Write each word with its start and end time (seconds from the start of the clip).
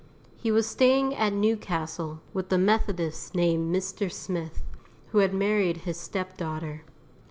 He 0.35 0.49
was 0.51 0.65
staying 0.65 1.13
at 1.13 1.31
Newcastle 1.31 2.21
with 2.33 2.51
a 2.51 2.57
Methodist 2.57 3.35
named 3.35 3.71
Mr. 3.75 4.11
Smith, 4.11 4.63
who 5.09 5.19
had 5.19 5.31
married 5.31 5.77
his 5.85 5.97
step 5.97 6.37
daughter. 6.37 6.81